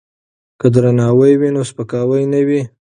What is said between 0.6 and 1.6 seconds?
درناوی وي